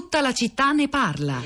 [0.00, 1.42] Tutta la città ne parla.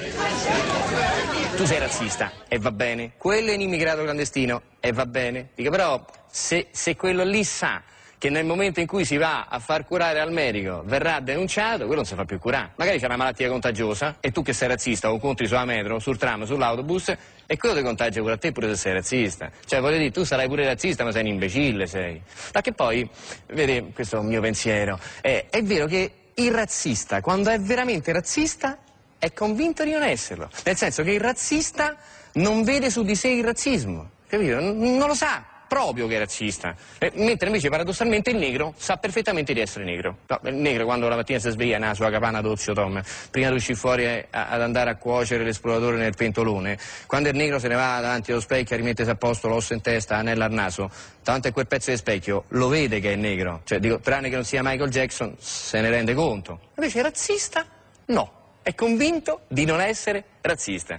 [1.56, 3.14] Tu sei razzista e va bene.
[3.16, 5.48] Quello è un immigrato clandestino e va bene.
[5.56, 7.82] Dico però se, se quello lì sa
[8.16, 11.96] che nel momento in cui si va a far curare al medico verrà denunciato, quello
[11.96, 12.74] non si fa più curare.
[12.76, 16.16] Magari c'è una malattia contagiosa e tu che sei razzista o incontri sulla metro, sul
[16.16, 17.12] tram, sull'autobus
[17.46, 19.50] e quello ti contagia pure a te pure se sei razzista.
[19.66, 22.22] Cioè voglio dire, tu sarai pure razzista ma sei un imbecille, sei.
[22.52, 23.06] Perché poi,
[23.48, 28.12] vedi, questo è un mio pensiero, è, è vero che il razzista, quando è veramente
[28.12, 28.78] razzista,
[29.18, 30.50] è convinto di non esserlo.
[30.64, 31.96] Nel senso che il razzista
[32.34, 34.60] non vede su di sé il razzismo, capito?
[34.60, 36.74] Non lo sa proprio che è razzista.
[36.98, 40.18] Eh, mentre invece paradossalmente il negro sa perfettamente di essere negro.
[40.26, 43.54] No, il negro quando la mattina si sveglia nella sua capana d'ozio Tom, prima di
[43.56, 47.74] uscire fuori a, ad andare a cuocere l'esploratore nel pentolone, quando il negro se ne
[47.74, 50.90] va davanti allo specchio rimettersi a posto l'osso in testa, anello al naso,
[51.22, 53.62] davanti a quel pezzo di specchio lo vede che è negro.
[53.64, 56.60] Cioè, dico, tranne che non sia Michael Jackson, se ne rende conto.
[56.76, 57.66] Invece razzista?
[58.06, 58.42] No.
[58.62, 60.96] È convinto di non essere razzista.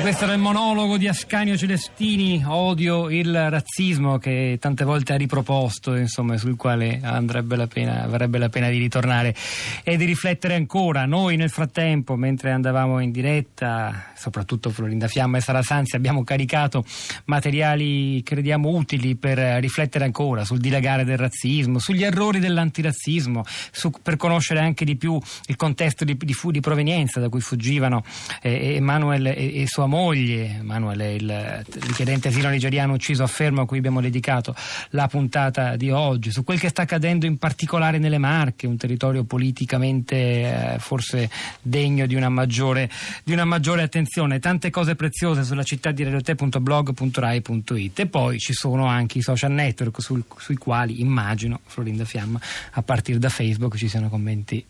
[0.00, 5.94] Questo era il monologo di Ascanio Celestini, Odio il razzismo, che tante volte ha riproposto,
[5.94, 9.34] insomma, sul quale andrebbe la pena, varrebbe la pena di ritornare
[9.84, 11.04] e di riflettere ancora.
[11.04, 16.82] Noi nel frattempo, mentre andavamo in diretta, soprattutto Florinda Fiamma e Sara Sanzi, abbiamo caricato
[17.26, 24.16] materiali, crediamo, utili per riflettere ancora sul dilagare del razzismo, sugli errori dell'antirazzismo, su, per
[24.16, 28.02] conoscere anche di più il contesto di, di, di provenienza da cui fuggivano
[28.40, 29.98] eh, Emanuel e, e sua moglie,
[30.62, 34.54] Manuel, il richiedente asilo nigeriano ucciso a Fermo a cui abbiamo dedicato
[34.90, 39.24] la puntata di oggi, su quel che sta accadendo in particolare nelle Marche, un territorio
[39.24, 41.28] politicamente eh, forse
[41.60, 42.90] degno di una, maggiore,
[43.22, 44.38] di una maggiore attenzione.
[44.38, 50.00] Tante cose preziose sulla città di radiote.blog.rai.it e poi ci sono anche i social network
[50.00, 52.40] sul, sui quali immagino, Florinda Fiamma,
[52.72, 54.64] a partire da Facebook ci siano commenti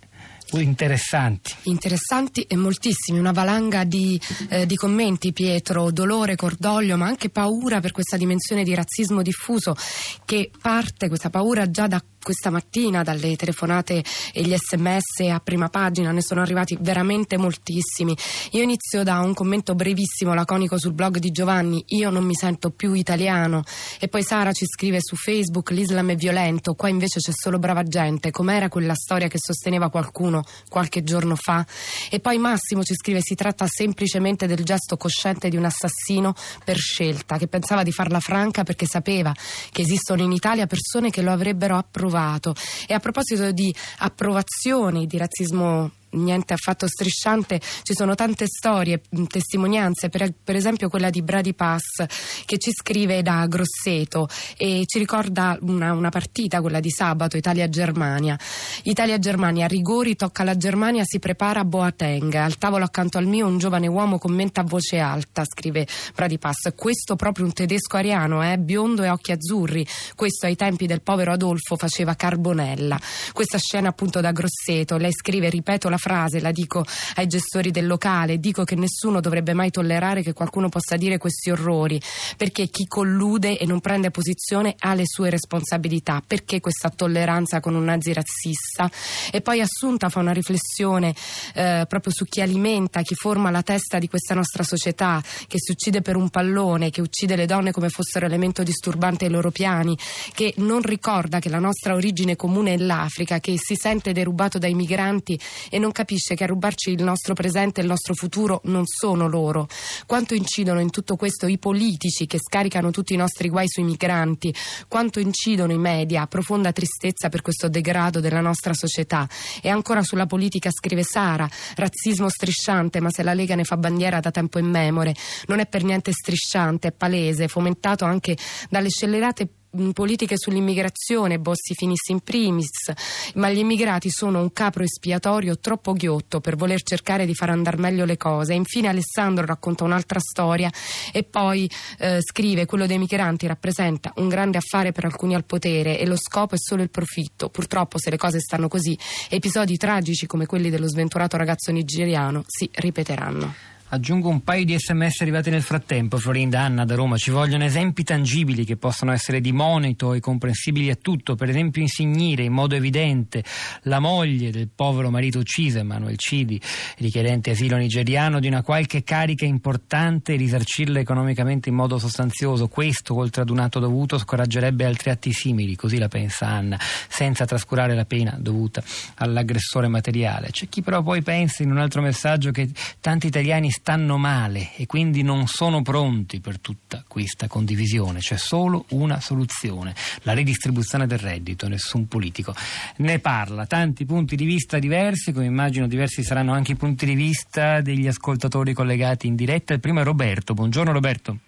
[0.58, 1.54] interessanti.
[1.64, 7.80] Interessanti e moltissimi, una valanga di, eh, di, commenti, Pietro, dolore, cordoglio, ma anche paura
[7.80, 9.76] per questa dimensione di razzismo diffuso
[10.24, 15.68] che parte, questa paura già da questa mattina dalle telefonate e gli sms a prima
[15.68, 18.16] pagina ne sono arrivati veramente moltissimi.
[18.52, 22.70] Io inizio da un commento brevissimo, laconico sul blog di Giovanni, io non mi sento
[22.70, 23.62] più italiano
[23.98, 27.82] e poi Sara ci scrive su Facebook l'Islam è violento, qua invece c'è solo brava
[27.84, 31.66] gente, com'era quella storia che sosteneva qualcuno qualche giorno fa?
[32.10, 36.76] E poi Massimo ci scrive si tratta semplicemente del gesto cosciente di un assassino per
[36.76, 39.34] scelta, che pensava di farla franca perché sapeva
[39.70, 42.54] che esistono in Italia persone che lo avrebbero approvato approvato.
[42.86, 50.08] E a proposito di approvazioni di razzismo niente affatto strisciante, ci sono tante storie, testimonianze,
[50.08, 52.04] per, per, esempio quella di Brady Pass
[52.44, 58.38] che ci scrive da Grosseto e ci ricorda una, una partita, quella di sabato, Italia-Germania.
[58.82, 62.34] Italia-Germania, rigori tocca la Germania, si prepara Boateng.
[62.34, 66.72] Al tavolo accanto al mio un giovane uomo commenta a voce alta, scrive Brady Pass.
[66.74, 68.58] Questo proprio un tedesco ariano, eh?
[68.58, 69.86] biondo e occhi azzurri.
[70.14, 72.98] Questo ai tempi del povero Adolfo faceva Carbonella.
[73.32, 76.84] Questa scena appunto da Grosseto, lei scrive, ripeto la frase, la dico
[77.16, 81.50] ai gestori del locale, dico che nessuno dovrebbe mai tollerare che qualcuno possa dire questi
[81.50, 82.00] orrori,
[82.36, 87.74] perché chi collude e non prende posizione ha le sue responsabilità, perché questa tolleranza con
[87.74, 88.90] un nazi razzista?
[89.30, 91.14] E poi Assunta fa una riflessione
[91.54, 95.72] eh, proprio su chi alimenta, chi forma la testa di questa nostra società, che si
[95.72, 99.96] uccide per un pallone, che uccide le donne come fossero elemento disturbante ai loro piani,
[100.32, 104.74] che non ricorda che la nostra origine comune è l'Africa, che si sente derubato dai
[104.74, 108.86] migranti e non capisce che a rubarci il nostro presente e il nostro futuro non
[108.86, 109.68] sono loro.
[110.06, 114.54] Quanto incidono in tutto questo i politici che scaricano tutti i nostri guai sui migranti,
[114.88, 119.28] quanto incidono i media, profonda tristezza per questo degrado della nostra società.
[119.62, 124.20] E ancora sulla politica scrive Sara, razzismo strisciante, ma se la Lega ne fa bandiera
[124.20, 125.14] da tempo immemore,
[125.46, 128.36] non è per niente strisciante, è palese, fomentato anche
[128.68, 129.48] dalle scellerate
[129.92, 132.92] politiche sull'immigrazione, Bossi Finis in primis,
[133.34, 137.76] ma gli immigrati sono un capro espiatorio troppo ghiotto per voler cercare di far andare
[137.76, 138.54] meglio le cose.
[138.54, 140.70] Infine Alessandro racconta un'altra storia
[141.12, 145.98] e poi eh, scrive quello dei migranti rappresenta un grande affare per alcuni al potere
[145.98, 147.48] e lo scopo è solo il profitto.
[147.48, 148.98] Purtroppo se le cose stanno così,
[149.28, 153.70] episodi tragici come quelli dello sventurato ragazzo nigeriano si ripeteranno.
[153.92, 157.16] Aggiungo un paio di sms arrivati nel frattempo, Florinda, Anna da Roma.
[157.16, 161.34] Ci vogliono esempi tangibili che possono essere di monito e comprensibili a tutto.
[161.34, 163.42] Per esempio, insignire in modo evidente
[163.82, 166.60] la moglie del povero marito ucciso, Emanuele Cidi,
[166.98, 172.68] richiedente asilo nigeriano, di una qualche carica importante e risarcirla economicamente in modo sostanzioso.
[172.68, 176.78] Questo, oltre ad un atto dovuto, scoraggerebbe altri atti simili, così la pensa Anna,
[177.08, 178.84] senza trascurare la pena dovuta
[179.16, 180.50] all'aggressore materiale.
[180.52, 182.68] C'è chi però poi pensa in un altro messaggio che
[183.00, 188.18] tanti italiani stanno male e quindi non sono pronti per tutta questa condivisione.
[188.18, 191.66] C'è solo una soluzione, la ridistribuzione del reddito.
[191.66, 192.54] Nessun politico
[192.96, 193.64] ne parla.
[193.64, 198.06] Tanti punti di vista diversi, come immagino diversi saranno anche i punti di vista degli
[198.06, 199.72] ascoltatori collegati in diretta.
[199.72, 200.52] Il primo è Roberto.
[200.52, 201.38] Buongiorno Roberto.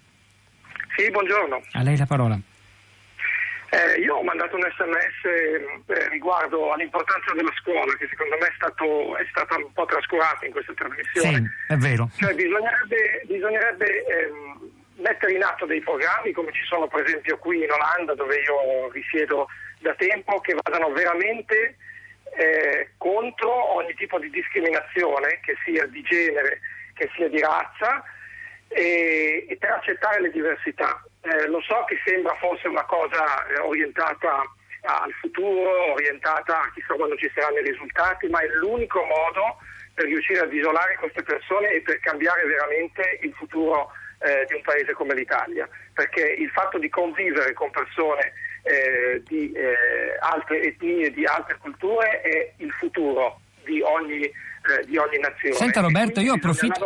[0.97, 1.61] Sì, buongiorno.
[1.73, 2.39] A lei la parola.
[3.73, 8.53] Eh, io ho mandato un sms eh, riguardo all'importanza della scuola, che secondo me è,
[8.55, 11.37] stato, è stata un po' trascurata in questa trasmissione.
[11.67, 12.07] Sì, è vero.
[12.15, 17.63] Cioè, bisognerebbe, bisognerebbe ehm, mettere in atto dei programmi, come ci sono per esempio qui
[17.63, 19.47] in Olanda, dove io risiedo
[19.79, 21.77] da tempo, che vadano veramente
[22.35, 26.59] eh, contro ogni tipo di discriminazione, che sia di genere,
[26.93, 28.03] che sia di razza,
[28.67, 31.03] e, e per accettare le diversità.
[31.23, 34.43] Eh, lo so che sembra forse una cosa eh, orientata
[34.81, 39.57] al futuro, orientata a chissà quando ci saranno i risultati, ma è l'unico modo
[39.93, 44.61] per riuscire ad isolare queste persone e per cambiare veramente il futuro eh, di un
[44.63, 45.67] paese come l'Italia.
[45.93, 48.33] Perché il fatto di convivere con persone
[48.63, 54.97] eh, di eh, altre etnie, di altre culture è il futuro di ogni, eh, di
[54.97, 55.55] ogni nazione.
[55.55, 56.85] Senta Roberto, io approfitto.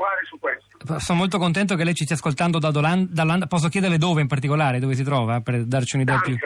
[0.98, 3.48] Sono molto contento che lei ci stia ascoltando da Olanda.
[3.48, 6.38] Posso chiederle dove in particolare, dove si trova, per darci un'idea più?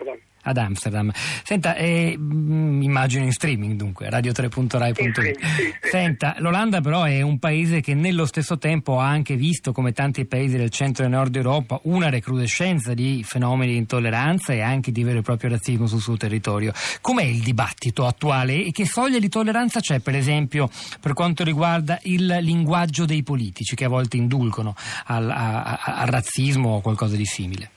[0.44, 1.12] Ad Amsterdam.
[1.44, 5.00] Senta, eh, immagino in streaming dunque, radio3.rai.it.
[5.00, 5.90] In streaming, sì, sì.
[5.90, 10.26] Senta, l'Olanda però è un paese che nello stesso tempo ha anche visto, come tanti
[10.26, 15.04] paesi del centro e nord Europa, una recrudescenza di fenomeni di intolleranza e anche di
[15.04, 16.74] vero e proprio razzismo sul suo territorio.
[17.02, 22.00] Com'è il dibattito attuale e che soglia di tolleranza c'è, per esempio, per quanto riguarda
[22.04, 27.16] il linguaggio dei politici che a volte indulgono al, a- a- al razzismo o qualcosa
[27.16, 27.70] di simile?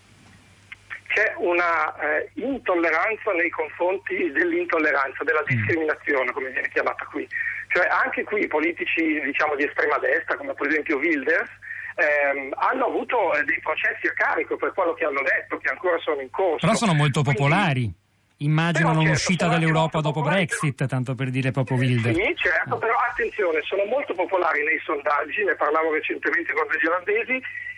[1.15, 7.27] C'è una eh, intolleranza nei confronti dell'intolleranza, della discriminazione, come viene chiamata qui.
[7.69, 11.51] Cioè anche qui i politici diciamo, di estrema destra, come per esempio Wilders,
[11.95, 15.99] ehm, hanno avuto eh, dei processi a carico per quello che hanno detto, che ancora
[15.99, 16.67] sono in corso.
[16.67, 18.03] Però sono molto popolari.
[18.39, 22.13] Immaginano certo, un'uscita dall'Europa dopo Brexit, tanto per dire proprio Wilder.
[22.13, 27.35] Sì, certo, però attenzione, sono molto popolari nei sondaggi, ne parlavo recentemente con degli olandesi,
[27.35, 27.74] mh,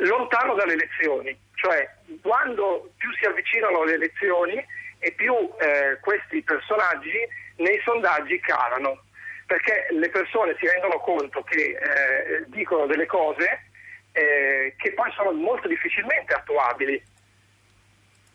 [0.00, 1.88] lontano dalle elezioni, cioè
[2.20, 4.64] quando più si avvicinano le elezioni
[4.98, 7.16] e più eh, questi personaggi
[7.56, 9.02] nei sondaggi calano,
[9.46, 13.64] perché le persone si rendono conto che eh, dicono delle cose
[14.12, 17.00] eh, che poi sono molto difficilmente attuabili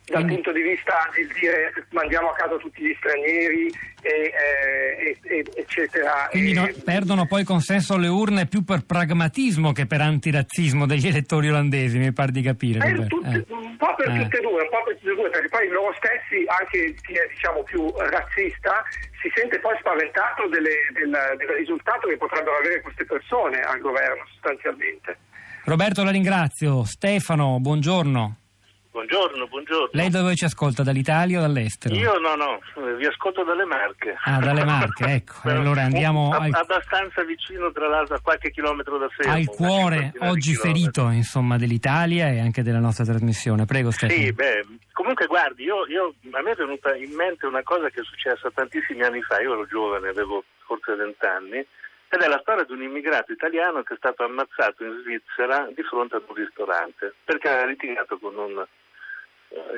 [0.05, 3.67] dal Quindi- punto di vista di dire mandiamo a casa tutti gli stranieri,
[4.01, 4.33] e,
[5.01, 6.27] eh, e- eccetera.
[6.29, 11.49] Quindi no- perdono poi consenso alle urne più per pragmatismo che per antirazzismo degli elettori
[11.49, 12.79] olandesi, mi pare di capire.
[12.79, 13.07] Roberto.
[13.17, 13.45] tutti- Eh.
[13.49, 14.21] un po' per Eh.
[14.21, 17.13] tutte e due, un po' per tutte e due, perché poi loro stessi, anche chi
[17.13, 18.83] è diciamo più razzista,
[19.21, 24.23] si sente poi spaventato delle- del, del risultato che potrebbero avere queste persone al governo
[24.33, 25.17] sostanzialmente.
[25.65, 26.83] Roberto, la ringrazio.
[26.85, 28.37] Stefano, buongiorno.
[28.99, 29.89] Buongiorno, buongiorno.
[29.91, 30.81] Lei da dove ci ascolta?
[30.81, 31.93] Dall'Italia o dall'estero?
[31.95, 32.61] Io no, no,
[32.95, 34.15] vi ascolto dalle Marche.
[34.23, 35.33] Ah, dalle Marche, ecco.
[35.43, 39.33] Però Allora andiamo al- abbastanza vicino, tra l'altro, a qualche chilometro da Fermo.
[39.33, 43.65] Al cuore oggi ferito, insomma, dell'Italia e anche della nostra trasmissione.
[43.65, 44.17] Prego, Stefano.
[44.17, 47.99] Sì, beh, comunque guardi, io, io- a me è venuta in mente una cosa che
[47.99, 52.63] è successa tantissimi anni fa, io ero giovane, avevo forse vent'anni, ed è la storia
[52.63, 57.13] di un immigrato italiano che è stato ammazzato in Svizzera di fronte ad un ristorante
[57.25, 58.65] perché aveva litigato con un,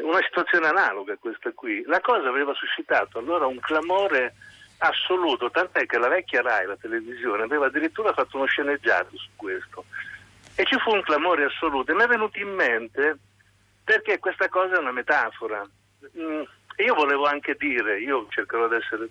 [0.04, 1.84] una situazione analoga a questa qui.
[1.86, 4.34] La cosa aveva suscitato allora un clamore
[4.80, 9.86] assoluto, tant'è che la vecchia RAI, la televisione, aveva addirittura fatto uno sceneggiato su questo.
[10.56, 13.18] E ci fu un clamore assoluto e mi è venuto in mente
[13.84, 15.68] perché questa cosa è una metafora.
[16.18, 16.42] Mm,
[16.80, 19.08] E io volevo anche dire, io cercherò di essere,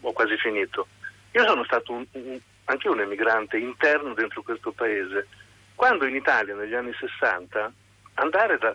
[0.00, 0.86] ho quasi finito,
[1.32, 5.28] io sono stato un, un- anche un emigrante interno dentro questo paese.
[5.74, 7.70] Quando in Italia negli anni 60
[8.14, 8.74] andare da-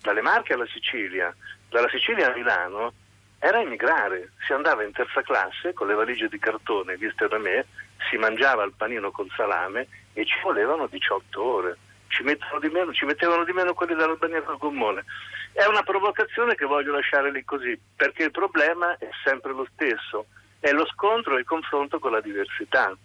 [0.00, 1.34] dalle Marche alla Sicilia,
[1.68, 2.92] dalla Sicilia a Milano,
[3.40, 7.66] era emigrare, si andava in terza classe con le valigie di cartone viste da me,
[8.10, 11.76] si mangiava il panino col salame e ci volevano 18 ore.
[12.08, 15.04] Ci, di meno, ci mettevano di meno quelli dall'Albania col gommone.
[15.52, 20.26] È una provocazione che voglio lasciare lì così, perché il problema è sempre lo stesso,
[20.58, 22.96] è lo scontro e il confronto con la diversità.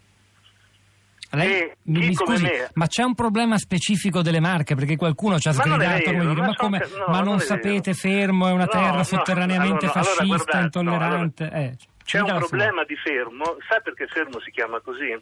[1.36, 4.76] Lei, mi, scusi, me- ma c'è un problema specifico delle Marche?
[4.76, 8.48] Perché qualcuno ci ha sgridato come dire, ma come, ca- no, ma non sapete, fermo,
[8.48, 11.50] è una No, terra no, sotterraneamente allora, allora, fascista, guardate, no, intollerante.
[11.52, 15.20] eh, ci C'è un problema di Fermo, sa perché Fermo si chiama così?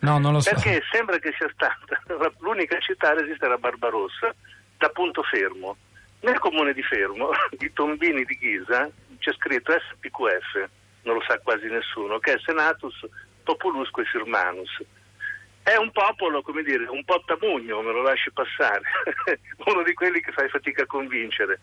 [0.00, 0.50] No, non lo so.
[0.50, 2.00] Perché sembra che sia stata
[2.38, 4.32] l'unica città a resistere a Barbarossa
[4.78, 5.76] da punto fermo.
[6.20, 10.68] Nel comune di Fermo, i tombini di Ghisa, c'è scritto SPQF,
[11.02, 12.94] non lo sa quasi nessuno, che è Senatus
[13.42, 14.70] Populusque Firmanus.
[15.62, 18.82] È un popolo, come dire, un po' tamugno, me lo lasci passare,
[19.66, 21.60] uno di quelli che fai fatica a convincere.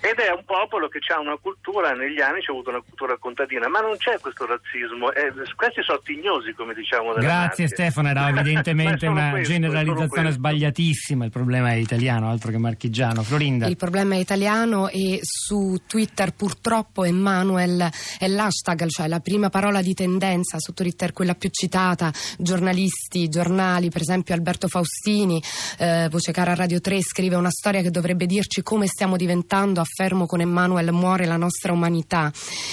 [0.00, 3.68] Ed è un popolo che ha una cultura, negli anni c'è avuto una cultura contadina,
[3.68, 5.12] ma non c'è questo razzismo.
[5.12, 7.12] eh, questi sono tignosi, come diciamo.
[7.12, 7.68] della Grazie Marche.
[7.68, 13.22] Stefano, era evidentemente una questo, generalizzazione sbagliatissima, il problema è italiano, altro che marchigiano.
[13.22, 13.66] Florinda.
[13.66, 17.88] Il problema è italiano e su Twitter purtroppo Emanuel
[18.18, 23.90] è l'hashtag, cioè la prima parola di tendenza su Twitter, quella più citata, giornalisti, giornali,
[23.90, 25.42] per esempio Alberto Faustini,
[25.78, 30.26] eh, voce cara Radio 3, scrive una storia che dovrebbe dirci come stiamo diventando, affermo
[30.26, 32.32] con Emanuel muore la nostra umanità.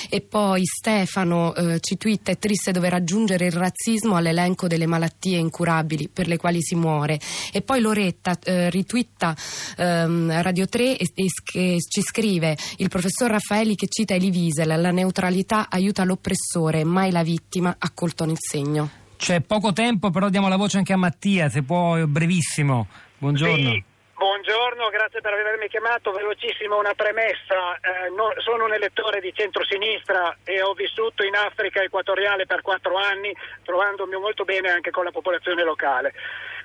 [0.10, 5.38] E poi Stefano eh, ci twitta, è triste dover aggiungere il razzismo all'elenco delle malattie
[5.38, 7.20] incurabili per le quali si muore.
[7.52, 9.36] E poi Loretta eh, ritwitta
[9.78, 11.08] ehm, Radio 3 e,
[11.54, 17.12] e ci scrive il professor Raffaeli che cita Elie Wiesel, la neutralità aiuta l'oppressore, mai
[17.12, 18.90] la vittima, accolto nel segno.
[19.18, 22.88] C'è poco tempo, però diamo la voce anche a Mattia, se può, brevissimo.
[23.18, 23.72] Buongiorno.
[23.72, 23.84] Sì,
[24.18, 26.12] buongiorno, grazie per avermi chiamato.
[26.12, 27.76] Velocissimo una premessa.
[27.80, 32.96] Eh, no- sono un elettore di centrosinistra e ho vissuto in Africa equatoriale per quattro
[32.96, 36.14] anni, trovandomi molto bene anche con la popolazione locale.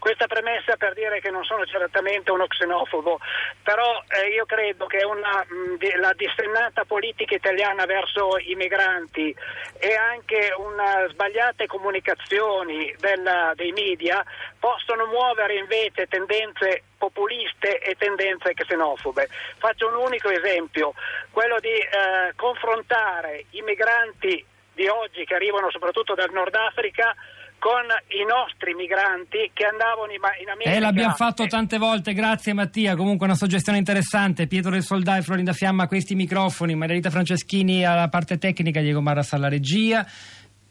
[0.02, 3.20] Questa premessa per dire che non sono certamente uno xenofobo,
[3.62, 9.32] però eh, io credo che una, mh, la dissennata politica italiana verso i migranti
[9.78, 14.24] e anche una sbagliate comunicazioni della- dei media
[14.58, 19.28] possono muovere invece tendenze populiste e tendenze xenofobe.
[19.58, 20.94] Faccio un unico esempio,
[21.30, 24.44] quello di eh, confrontare i migranti
[24.74, 27.14] di oggi che arrivano soprattutto dal Nord Africa
[27.62, 30.74] con i nostri migranti che andavano in, in America.
[30.74, 32.96] Eh, l'abbiamo fatto tante volte, grazie Mattia.
[32.96, 34.48] Comunque una suggestione interessante.
[34.48, 39.00] Pietro del Soldà e Florinda Fiamma a questi microfoni, Margherita Franceschini alla parte tecnica, Diego
[39.00, 40.04] Marras alla regia.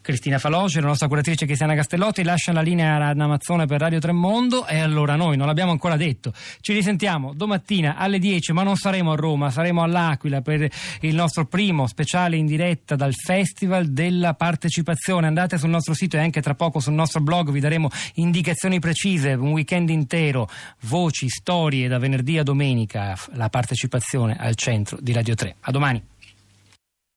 [0.02, 4.66] Cristina Faloci, la nostra curatrice Cristiana Castellotti, lascia la linea ad Amazzone per Radio Tremondo
[4.66, 6.34] e allora noi non l'abbiamo ancora detto.
[6.60, 10.68] Ci risentiamo domattina alle 10, ma non saremo a Roma, saremo all'Aquila per
[11.02, 15.28] il nostro primo speciale in diretta dal Festival della Partecipazione.
[15.28, 19.34] Andate sul nostro sito e anche tra poco sul nostro blog vi daremo indicazioni precise,
[19.34, 20.50] un weekend intero,
[20.82, 25.58] voci, storie da venerdì a domenica, la partecipazione al centro di Radio 3.
[25.60, 26.11] A domani.